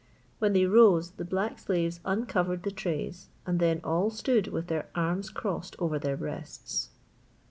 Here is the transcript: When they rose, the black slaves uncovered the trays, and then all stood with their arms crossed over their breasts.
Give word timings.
When 0.39 0.53
they 0.53 0.65
rose, 0.65 1.11
the 1.11 1.23
black 1.25 1.59
slaves 1.59 1.99
uncovered 2.05 2.63
the 2.63 2.71
trays, 2.71 3.29
and 3.45 3.59
then 3.59 3.81
all 3.83 4.09
stood 4.09 4.47
with 4.47 4.65
their 4.65 4.89
arms 4.95 5.29
crossed 5.29 5.75
over 5.77 5.99
their 5.99 6.17
breasts. 6.17 6.89